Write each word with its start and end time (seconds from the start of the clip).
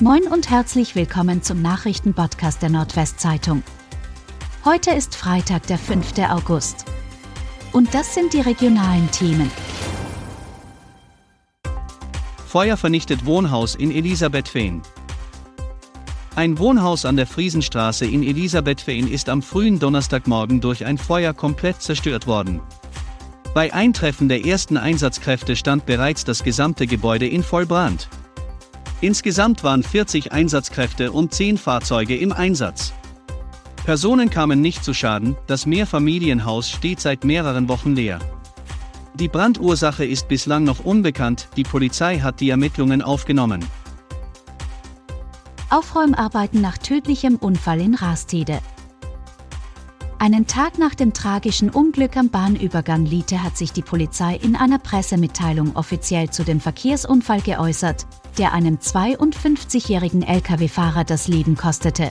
Moin 0.00 0.24
und 0.26 0.50
herzlich 0.50 0.96
willkommen 0.96 1.44
zum 1.44 1.62
Nachrichtenpodcast 1.62 2.60
der 2.60 2.68
Nordwestzeitung. 2.68 3.62
Heute 4.64 4.90
ist 4.90 5.14
Freitag, 5.14 5.68
der 5.68 5.78
5. 5.78 6.18
August. 6.30 6.84
Und 7.70 7.94
das 7.94 8.12
sind 8.12 8.32
die 8.32 8.40
regionalen 8.40 9.08
Themen. 9.12 9.48
Feuer 12.44 12.76
vernichtet 12.76 13.24
Wohnhaus 13.24 13.76
in 13.76 13.92
Elisabethfehn. 13.92 14.82
Ein 16.34 16.58
Wohnhaus 16.58 17.04
an 17.04 17.14
der 17.14 17.28
Friesenstraße 17.28 18.04
in 18.04 18.24
Elisabethfehn 18.24 19.06
ist 19.06 19.28
am 19.28 19.42
frühen 19.42 19.78
Donnerstagmorgen 19.78 20.60
durch 20.60 20.84
ein 20.84 20.98
Feuer 20.98 21.32
komplett 21.34 21.80
zerstört 21.80 22.26
worden. 22.26 22.60
Bei 23.54 23.72
Eintreffen 23.72 24.28
der 24.28 24.44
ersten 24.44 24.76
Einsatzkräfte 24.76 25.54
stand 25.54 25.86
bereits 25.86 26.24
das 26.24 26.42
gesamte 26.42 26.88
Gebäude 26.88 27.28
in 27.28 27.44
Vollbrand. 27.44 28.08
Insgesamt 29.00 29.64
waren 29.64 29.82
40 29.82 30.32
Einsatzkräfte 30.32 31.12
und 31.12 31.34
10 31.34 31.58
Fahrzeuge 31.58 32.16
im 32.16 32.32
Einsatz. 32.32 32.92
Personen 33.84 34.30
kamen 34.30 34.62
nicht 34.62 34.82
zu 34.82 34.94
Schaden, 34.94 35.36
das 35.46 35.66
Mehrfamilienhaus 35.66 36.70
steht 36.70 37.00
seit 37.00 37.24
mehreren 37.24 37.68
Wochen 37.68 37.94
leer. 37.94 38.18
Die 39.14 39.28
Brandursache 39.28 40.04
ist 40.04 40.26
bislang 40.26 40.64
noch 40.64 40.84
unbekannt, 40.84 41.48
die 41.56 41.62
Polizei 41.62 42.18
hat 42.18 42.40
die 42.40 42.50
Ermittlungen 42.50 43.02
aufgenommen. 43.02 43.64
Aufräumarbeiten 45.70 46.60
nach 46.60 46.78
tödlichem 46.78 47.36
Unfall 47.36 47.80
in 47.80 47.94
Rastede. 47.94 48.60
Einen 50.24 50.46
Tag 50.46 50.78
nach 50.78 50.94
dem 50.94 51.12
tragischen 51.12 51.68
Unglück 51.68 52.16
am 52.16 52.30
Bahnübergang 52.30 53.04
Liete 53.04 53.42
hat 53.42 53.58
sich 53.58 53.72
die 53.72 53.82
Polizei 53.82 54.36
in 54.36 54.56
einer 54.56 54.78
Pressemitteilung 54.78 55.76
offiziell 55.76 56.30
zu 56.30 56.44
dem 56.44 56.60
Verkehrsunfall 56.60 57.42
geäußert, 57.42 58.06
der 58.38 58.54
einem 58.54 58.76
52-jährigen 58.76 60.22
Lkw-Fahrer 60.22 61.04
das 61.04 61.28
Leben 61.28 61.58
kostete. 61.58 62.10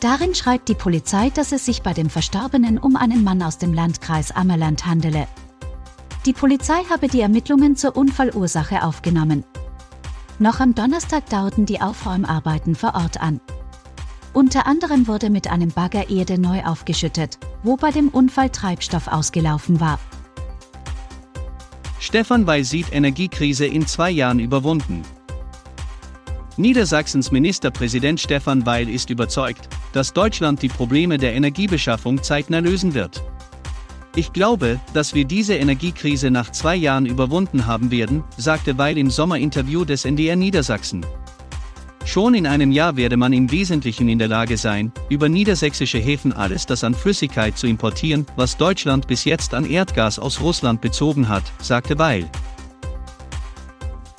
Darin 0.00 0.34
schreibt 0.34 0.68
die 0.68 0.74
Polizei, 0.74 1.30
dass 1.30 1.52
es 1.52 1.64
sich 1.64 1.80
bei 1.80 1.94
dem 1.94 2.10
Verstorbenen 2.10 2.76
um 2.76 2.96
einen 2.96 3.24
Mann 3.24 3.42
aus 3.42 3.56
dem 3.56 3.72
Landkreis 3.72 4.30
Ammerland 4.30 4.84
handele. 4.84 5.26
Die 6.26 6.34
Polizei 6.34 6.82
habe 6.90 7.08
die 7.08 7.22
Ermittlungen 7.22 7.76
zur 7.76 7.96
Unfallursache 7.96 8.82
aufgenommen. 8.82 9.42
Noch 10.38 10.60
am 10.60 10.74
Donnerstag 10.74 11.30
dauerten 11.30 11.64
die 11.64 11.80
Aufräumarbeiten 11.80 12.74
vor 12.74 12.94
Ort 12.94 13.22
an. 13.22 13.40
Unter 14.36 14.66
anderem 14.66 15.06
wurde 15.06 15.30
mit 15.30 15.50
einem 15.50 15.70
Bagger 15.70 16.10
Erde 16.10 16.38
neu 16.38 16.62
aufgeschüttet, 16.62 17.38
wo 17.62 17.76
bei 17.78 17.90
dem 17.90 18.10
Unfall 18.10 18.50
Treibstoff 18.50 19.08
ausgelaufen 19.08 19.80
war. 19.80 19.98
Stefan 22.00 22.46
Weil 22.46 22.62
sieht 22.62 22.92
Energiekrise 22.92 23.64
in 23.64 23.86
zwei 23.86 24.10
Jahren 24.10 24.38
überwunden. 24.38 25.04
Niedersachsens 26.58 27.32
Ministerpräsident 27.32 28.20
Stefan 28.20 28.66
Weil 28.66 28.90
ist 28.90 29.08
überzeugt, 29.08 29.70
dass 29.94 30.12
Deutschland 30.12 30.60
die 30.60 30.68
Probleme 30.68 31.16
der 31.16 31.32
Energiebeschaffung 31.32 32.22
zeitnah 32.22 32.58
lösen 32.58 32.92
wird. 32.92 33.22
Ich 34.16 34.34
glaube, 34.34 34.78
dass 34.92 35.14
wir 35.14 35.24
diese 35.24 35.54
Energiekrise 35.54 36.30
nach 36.30 36.52
zwei 36.52 36.76
Jahren 36.76 37.06
überwunden 37.06 37.64
haben 37.64 37.90
werden, 37.90 38.22
sagte 38.36 38.76
Weil 38.76 38.98
im 38.98 39.08
Sommerinterview 39.08 39.86
des 39.86 40.04
NDR 40.04 40.36
Niedersachsen. 40.36 41.06
Schon 42.06 42.34
in 42.34 42.46
einem 42.46 42.70
Jahr 42.70 42.96
werde 42.96 43.16
man 43.16 43.32
im 43.32 43.50
Wesentlichen 43.50 44.08
in 44.08 44.20
der 44.20 44.28
Lage 44.28 44.56
sein, 44.56 44.92
über 45.10 45.28
niedersächsische 45.28 45.98
Häfen 45.98 46.32
alles 46.32 46.64
das 46.64 46.84
an 46.84 46.94
Flüssigkeit 46.94 47.58
zu 47.58 47.66
importieren, 47.66 48.26
was 48.36 48.56
Deutschland 48.56 49.08
bis 49.08 49.24
jetzt 49.24 49.52
an 49.54 49.68
Erdgas 49.68 50.20
aus 50.20 50.40
Russland 50.40 50.80
bezogen 50.80 51.28
hat, 51.28 51.42
sagte 51.60 51.98
Weil. 51.98 52.30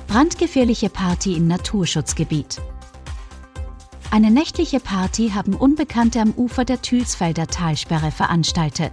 Brandgefährliche 0.07 0.89
Party 0.89 1.38
im 1.38 1.47
Naturschutzgebiet. 1.47 2.61
Eine 4.11 4.31
nächtliche 4.31 4.81
Party 4.81 5.29
haben 5.33 5.55
Unbekannte 5.55 6.19
am 6.19 6.33
Ufer 6.33 6.66
der 6.66 6.81
Thülsfelder 6.81 7.47
Talsperre 7.47 8.11
veranstaltet. 8.11 8.91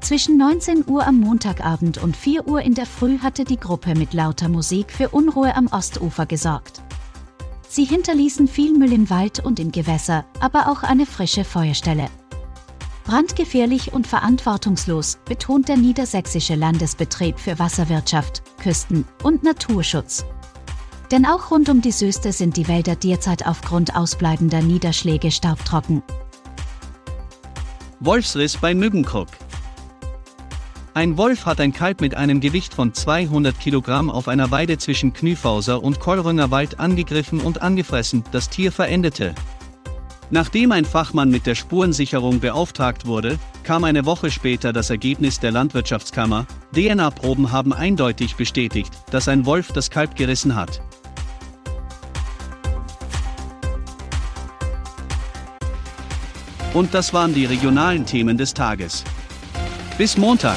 Zwischen 0.00 0.36
19 0.36 0.84
Uhr 0.88 1.06
am 1.06 1.20
Montagabend 1.20 1.98
und 1.98 2.16
4 2.16 2.48
Uhr 2.48 2.60
in 2.60 2.74
der 2.74 2.86
Früh 2.86 3.20
hatte 3.20 3.44
die 3.44 3.56
Gruppe 3.56 3.94
mit 3.94 4.12
lauter 4.12 4.48
Musik 4.48 4.90
für 4.90 5.10
Unruhe 5.10 5.54
am 5.54 5.68
Ostufer 5.68 6.26
gesorgt. 6.26 6.82
Sie 7.74 7.84
hinterließen 7.84 8.46
viel 8.46 8.78
Müll 8.78 8.92
im 8.92 9.10
Wald 9.10 9.44
und 9.44 9.58
im 9.58 9.72
Gewässer, 9.72 10.24
aber 10.38 10.68
auch 10.68 10.84
eine 10.84 11.06
frische 11.06 11.42
Feuerstelle. 11.42 12.06
Brandgefährlich 13.04 13.92
und 13.92 14.06
verantwortungslos 14.06 15.18
betont 15.24 15.66
der 15.68 15.76
Niedersächsische 15.76 16.54
Landesbetrieb 16.54 17.36
für 17.36 17.58
Wasserwirtschaft, 17.58 18.44
Küsten- 18.62 19.04
und 19.24 19.42
Naturschutz. 19.42 20.24
Denn 21.10 21.26
auch 21.26 21.50
rund 21.50 21.68
um 21.68 21.80
die 21.80 21.90
Söste 21.90 22.30
sind 22.30 22.56
die 22.56 22.68
Wälder 22.68 22.94
derzeit 22.94 23.44
aufgrund 23.44 23.96
ausbleibender 23.96 24.62
Niederschläge 24.62 25.32
staubtrocken. 25.32 26.04
Wolfsriss 27.98 28.56
bei 28.56 28.72
Mückenkrug. 28.72 29.26
Ein 30.96 31.16
Wolf 31.18 31.44
hat 31.44 31.58
ein 31.58 31.72
Kalb 31.72 32.00
mit 32.00 32.14
einem 32.14 32.38
Gewicht 32.38 32.72
von 32.72 32.94
200 32.94 33.58
Kilogramm 33.58 34.10
auf 34.10 34.28
einer 34.28 34.52
Weide 34.52 34.78
zwischen 34.78 35.12
Knüfauser 35.12 35.82
und 35.82 35.98
Kollrünger 35.98 36.52
Wald 36.52 36.78
angegriffen 36.78 37.40
und 37.40 37.62
angefressen, 37.62 38.22
das 38.30 38.48
Tier 38.48 38.70
verendete. 38.70 39.34
Nachdem 40.30 40.70
ein 40.70 40.84
Fachmann 40.84 41.30
mit 41.30 41.46
der 41.46 41.56
Spurensicherung 41.56 42.38
beauftragt 42.38 43.06
wurde, 43.06 43.40
kam 43.64 43.82
eine 43.82 44.06
Woche 44.06 44.30
später 44.30 44.72
das 44.72 44.88
Ergebnis 44.88 45.40
der 45.40 45.50
Landwirtschaftskammer, 45.50 46.46
DNA-Proben 46.72 47.50
haben 47.50 47.72
eindeutig 47.72 48.36
bestätigt, 48.36 48.92
dass 49.10 49.26
ein 49.26 49.46
Wolf 49.46 49.72
das 49.72 49.90
Kalb 49.90 50.14
gerissen 50.14 50.54
hat. 50.54 50.80
Und 56.72 56.94
das 56.94 57.12
waren 57.12 57.34
die 57.34 57.46
regionalen 57.46 58.06
Themen 58.06 58.38
des 58.38 58.54
Tages. 58.54 59.02
Bis 59.98 60.16
Montag. 60.16 60.56